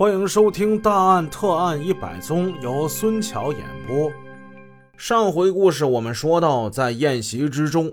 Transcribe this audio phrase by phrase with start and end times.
[0.00, 4.10] 欢迎收听《大案特案一百宗》，由孙桥演播。
[4.96, 7.92] 上回故事我们说到，在宴席之中，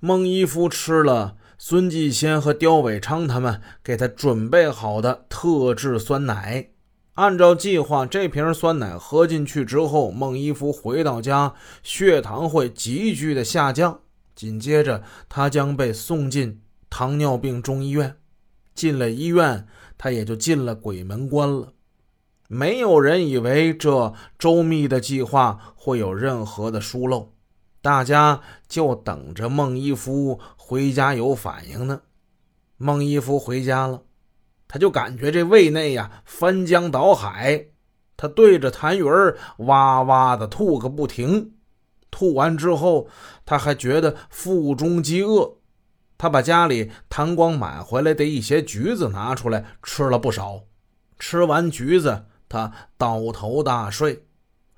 [0.00, 6.70] 孟一夫吃了孙继先和刁伟昌他们给他准备好的特制酸奶。
[7.16, 14.00] 按照计划，这瓶酸奶喝进去之后，孟一夫回到家，血糖会急剧的下降。
[14.34, 18.16] 紧接着，他将被送进糖尿病中医院。
[18.76, 19.66] 进了医院。
[19.98, 21.72] 他也就进了鬼门关了。
[22.48, 27.32] 没有人以为这周密的计划会有任何的疏漏，
[27.80, 32.02] 大家就等着孟一夫回家有反应呢。
[32.76, 34.02] 孟一夫回家了，
[34.68, 37.68] 他就感觉这胃内呀翻江倒海，
[38.18, 41.54] 他对着痰盂哇哇的吐个不停。
[42.10, 43.08] 吐完之后，
[43.46, 45.56] 他还觉得腹中饥饿。
[46.18, 50.62] 他把家里谭光买回来的一些橘子拿出来吃了不少，
[51.18, 54.24] 吃完橘子，他倒头大睡。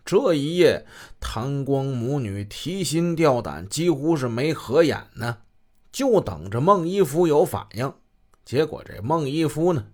[0.05, 0.86] 这一夜，
[1.20, 5.39] 谭光母女提心吊胆，几乎是没合眼呢，
[5.92, 7.92] 就等着孟一夫有反应。
[8.44, 9.89] 结果这孟一夫呢，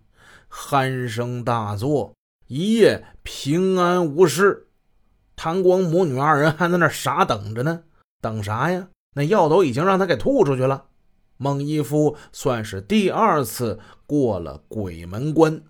[0.48, 2.14] 鼾声大作，
[2.46, 4.68] 一夜平安无事。
[5.34, 7.82] 谭光母女二人还在那傻等着呢，
[8.20, 8.86] 等啥呀？
[9.14, 10.84] 那药都已经让他给吐出去了。
[11.36, 15.62] 孟一夫算是第二次过了鬼门关，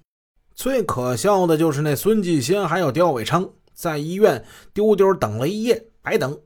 [0.55, 6.41] 最可笑的就是那孙继先还有刁伟昌在医院丢丢等了一夜，白等。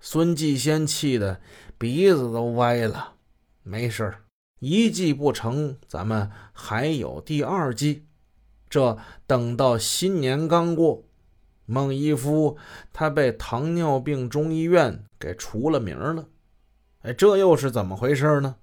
[0.00, 1.40] 孙继先气得
[1.78, 3.14] 鼻子都歪了。
[3.62, 4.14] 没事
[4.58, 8.06] 一计不成，咱们还有第二计。
[8.68, 11.04] 这等到新年刚过，
[11.66, 12.56] 孟一夫
[12.92, 16.26] 他被糖尿病中医院给除了名了。
[17.02, 18.56] 哎，这又是怎么回事呢？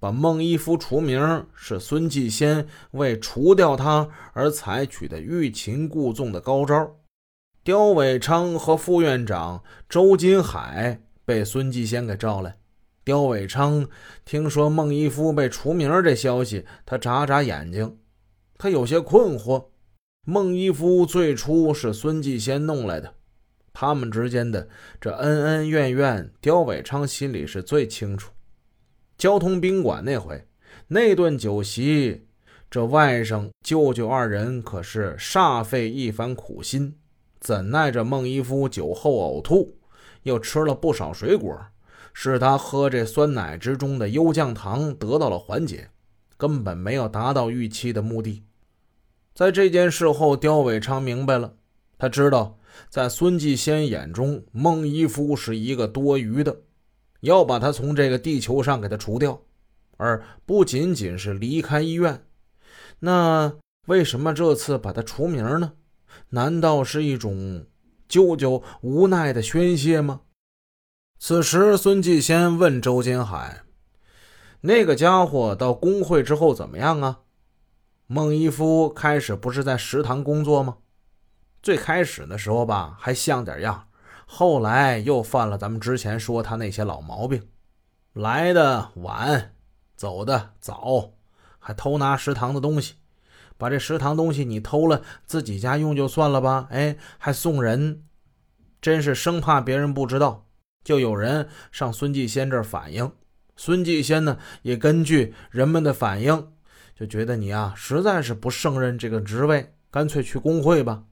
[0.00, 6.96] 把孟一夫除名是孙继先为除掉他而采取的欲擒故纵的高招。
[7.62, 12.56] 刁伟昌和副院长周金海被孙继先给召来。
[13.04, 13.86] 刁伟昌
[14.24, 17.98] 听说孟一夫被除名这消息，他眨眨眼睛，
[18.58, 19.66] 他有些困惑。
[20.26, 23.14] 孟一夫最初是孙继先弄来的。
[23.74, 24.68] 他们之间的
[25.00, 28.32] 这恩恩怨怨，刁伟昌心里是最清楚。
[29.18, 30.46] 交通宾馆那回，
[30.86, 32.28] 那顿酒席，
[32.70, 36.96] 这外甥舅舅二人可是煞费一番苦心，
[37.40, 39.76] 怎奈这孟一夫酒后呕吐，
[40.22, 41.60] 又吃了不少水果，
[42.12, 45.90] 使他喝这酸奶之中的优降糖得到了缓解，
[46.36, 48.44] 根本没有达到预期的目的。
[49.34, 51.54] 在这件事后，刁伟昌明白了，
[51.98, 52.56] 他知道。
[52.88, 56.56] 在孙继先眼中，孟一夫是一个多余的，
[57.20, 59.40] 要把他从这个地球上给他除掉，
[59.96, 62.24] 而不仅仅是离开医院。
[63.00, 63.54] 那
[63.86, 65.72] 为什么这次把他除名呢？
[66.30, 67.66] 难道是一种
[68.08, 70.20] 舅舅无奈的宣泄吗？
[71.18, 73.62] 此时，孙继先问周金海
[74.62, 77.20] ：“那个家伙到工会之后怎么样啊？”
[78.06, 80.76] 孟一夫开始不是在食堂工作吗？
[81.64, 83.88] 最开始的时候吧，还像点样，
[84.26, 87.48] 后来又犯了咱们之前说他那些老毛病，
[88.12, 89.54] 来的晚，
[89.96, 91.12] 走的早，
[91.58, 92.96] 还偷拿食堂的东西，
[93.56, 98.04] 把这食堂东西你偷了自己家用就算了吧，哎，还送人，
[98.82, 100.44] 真是生怕别人不知道，
[100.84, 103.10] 就有人上孙继先这儿反映，
[103.56, 106.52] 孙继先呢也根据人们的反应，
[106.94, 111.04] 就觉得你啊实在是不胜任这个职位，干脆去工会吧。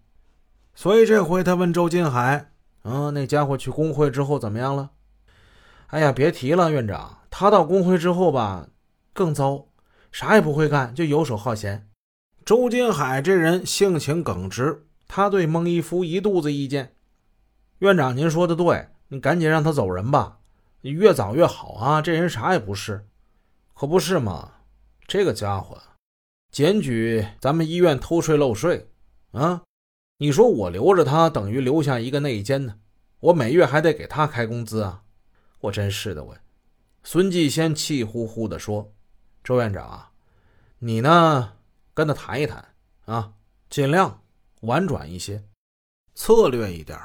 [0.75, 2.53] 所以这回他问周金海
[2.84, 4.91] ：“嗯，那家伙去工会之后怎么样了
[5.88, 8.69] ？”“哎呀，别提了，院长，他到工会之后吧，
[9.12, 9.66] 更糟，
[10.11, 11.88] 啥也不会干，就游手好闲。”
[12.44, 16.97] 周金海这人性情耿直，他对孟一夫一肚子意见。
[17.78, 20.38] 院长，您说的对，你赶紧让他走人吧，
[20.81, 22.03] 越早越好啊！
[22.03, 23.06] 这人啥也不是，
[23.75, 24.55] 可不是吗？
[25.06, 25.77] 这个家伙
[26.50, 28.88] 检举咱们医院偷税漏税，
[29.32, 29.62] 啊！
[30.23, 32.79] 你说我留着他，等于留下一个内奸呢。
[33.19, 35.03] 我每月还得给他开工资啊！
[35.63, 36.37] 我真是的，我。
[37.03, 38.93] 孙继先气呼呼地说
[39.43, 40.13] ：“周院长啊，
[40.79, 41.55] 你呢，
[41.93, 42.73] 跟他谈一谈
[43.07, 43.33] 啊，
[43.69, 44.23] 尽量
[44.61, 45.43] 婉转一些，
[46.15, 46.97] 策略一点。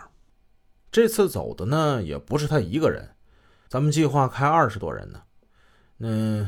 [0.91, 3.15] 这次走的呢，也不是他一个人，
[3.67, 5.23] 咱们计划开二十多人呢。
[5.97, 6.47] 嗯，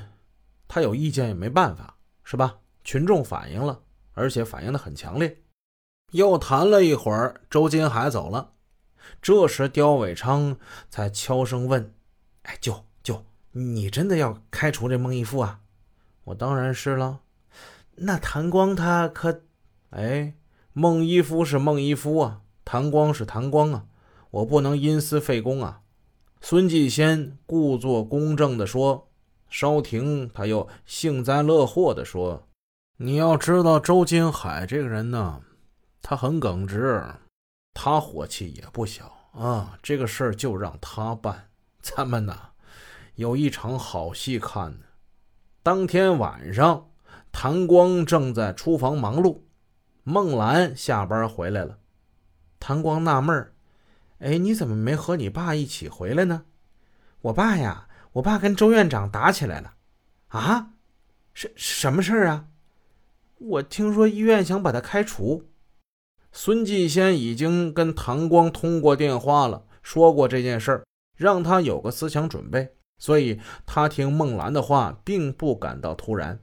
[0.68, 2.60] 他有意见也没办法，是吧？
[2.84, 3.82] 群众反映了，
[4.14, 5.36] 而且反映的很强烈。”
[6.12, 8.52] 又谈了一会儿，周金海走了。
[9.22, 10.58] 这时，刁伟昌
[10.90, 11.94] 才悄声问
[12.44, 15.60] ：“哎，舅舅，你真的要开除这孟义夫啊
[16.26, 17.20] ？”“我当然是了。
[18.02, 19.42] ”“那谭光他可
[19.90, 20.36] 哎，
[20.72, 23.86] 孟一夫是孟一夫啊，谭光是谭光啊，
[24.32, 25.82] 我不能因私废公啊。
[26.40, 29.10] 孙继先故作公正地说，
[29.50, 32.48] 稍停，他又幸灾乐祸地说
[32.98, 35.42] ：“你要知道，周金海这个人呢，
[36.10, 37.06] 他很耿直，
[37.72, 39.78] 他火气也不小啊。
[39.84, 41.50] 这个事儿就让他办，
[41.84, 42.36] 咱们呢，
[43.14, 44.86] 有一场好戏看呢。”
[45.62, 46.90] 当天晚上，
[47.32, 49.42] 谭光正在厨房忙碌，
[50.04, 51.78] 孟兰下班回来了。
[52.60, 53.54] 谭光纳闷儿。
[54.18, 56.46] 哎，你怎么没和你爸一起回来呢？
[57.22, 59.76] 我爸呀，我爸跟周院长打起来了。
[60.30, 60.72] 啊？
[61.36, 62.48] 什什么事儿啊？
[63.38, 65.49] 我听说医院想把他开除。
[66.32, 70.84] 孙继先已经跟唐光通过电话了，说过这件事儿，
[71.18, 72.76] 让他有个思想准备。
[72.98, 76.40] 所以他听孟兰的话，并不感到突然。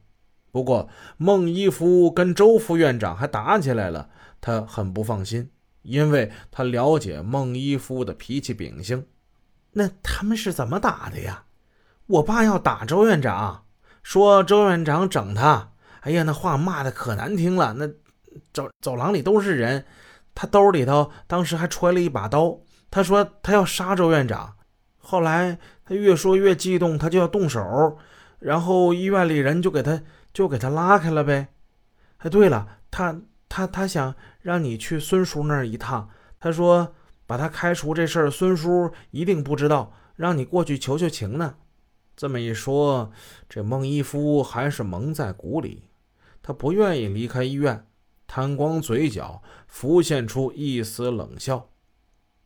[0.50, 0.88] 不过
[1.18, 4.08] 孟一夫跟周副院长还打起来了，
[4.40, 5.50] 他很不放心。
[5.82, 9.06] 因为他了解孟一夫的脾气秉性，
[9.72, 11.44] 那他们是怎么打的呀？
[12.06, 13.66] 我爸要打周院长，
[14.02, 15.70] 说周院长整他。
[16.00, 17.74] 哎呀，那话骂的可难听了。
[17.74, 17.88] 那
[18.52, 19.84] 走走廊里都是人，
[20.34, 22.58] 他兜里头当时还揣了一把刀。
[22.90, 24.56] 他说他要杀周院长。
[24.98, 27.98] 后来他越说越激动，他就要动手，
[28.38, 30.02] 然后医院里人就给他
[30.32, 31.48] 就给他拉开了呗。
[32.18, 33.20] 哎，对了，他。
[33.48, 34.12] 他他想
[34.42, 36.10] 让你去孙叔那儿一趟，
[36.40, 36.94] 他说
[37.26, 41.54] 把他开除这事儿，孙叔一定不知道，让你过去求求情呢。
[42.16, 43.12] 这么一说，
[43.48, 45.84] 这孟一夫还是蒙在鼓里，
[46.42, 47.86] 他不愿意离开医院。
[48.26, 51.70] 谭光嘴角浮现出一丝冷笑。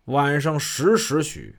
[0.04, 1.58] 晚上十时许，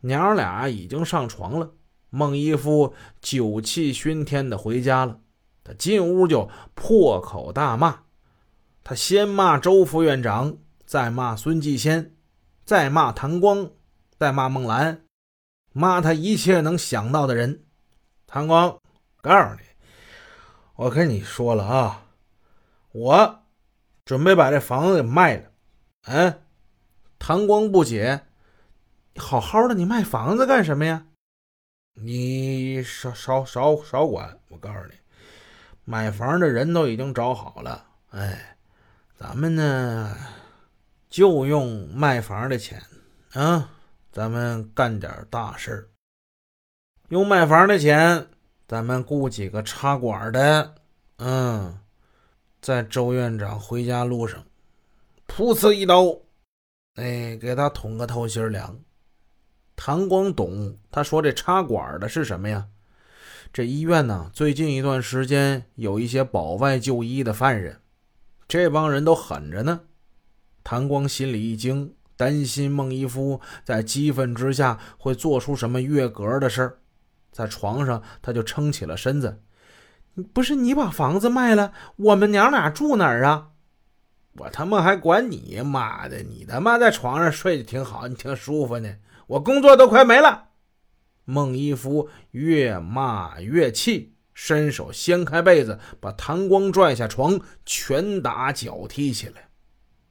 [0.00, 1.72] 娘俩已经上床了。
[2.10, 5.20] 孟一夫酒气熏天的回家了，
[5.64, 8.04] 他进屋就破口大骂。
[8.84, 12.14] 他先骂周副院长，再骂孙继先，
[12.64, 13.70] 再骂谭光，
[14.18, 15.04] 再骂孟兰，
[15.72, 17.64] 骂他一切能想到的人。
[18.26, 18.78] 谭光，
[19.20, 19.60] 告诉你，
[20.76, 22.04] 我跟你说了啊，
[22.92, 23.42] 我
[24.06, 25.50] 准备把这房子给卖了。
[26.06, 26.40] 嗯，
[27.18, 28.22] 唐光不解，
[29.16, 31.04] 好好的，你卖房子干什么呀？
[31.92, 34.38] 你少少少少管！
[34.48, 34.94] 我告诉你，
[35.84, 37.86] 买房的人都已经找好了。
[38.12, 38.54] 哎。
[39.18, 40.14] 咱们呢，
[41.08, 42.82] 就用卖房的钱
[43.32, 43.70] 啊，
[44.12, 45.88] 咱们干点大事儿。
[47.08, 48.26] 用卖房的钱，
[48.68, 50.74] 咱们雇几个插管的，
[51.16, 51.78] 嗯，
[52.66, 54.44] 在周院长回家路上，
[55.28, 56.18] 噗呲一刀，
[56.96, 58.80] 哎，给他捅个透心凉。
[59.76, 62.66] 谭光懂，他说这插管的是什么呀？
[63.52, 67.80] 这医院呢，最近一段时间有一些保外就医的犯人。
[68.48, 69.82] 这帮人都狠着呢，
[70.64, 76.78] 谭光心里一惊，担心孟一夫在激愤之下会做出什么越格的事儿。
[77.30, 79.40] 在床上，他就撑起了身子
[80.32, 83.48] ：“不是你把房子卖了，我们娘俩住哪儿啊？
[84.38, 86.22] 我他妈还管你妈的！
[86.22, 88.96] 你他妈在床上睡得挺好，你挺舒服呢。
[89.26, 90.48] 我工作都快没了。”
[91.24, 94.12] 孟一夫越骂越气。
[94.38, 99.48] 伸手掀开被子，把谭光拽下床，拳打脚踢起来。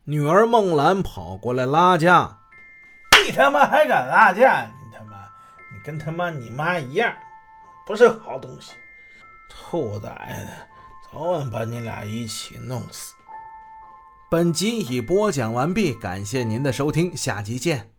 [0.06, 2.40] 女儿孟兰跑过来拉架
[3.24, 4.64] ：“你他妈还敢拉架？
[4.64, 5.30] 你他妈，
[5.72, 7.14] 你跟他妈你妈一样，
[7.86, 8.72] 不是好东西！
[9.50, 10.10] 兔崽
[10.46, 10.52] 子，
[11.12, 13.14] 早晚把你俩一起弄死！”
[14.30, 17.95] 本集已播讲完毕，感谢您的收听，下集见。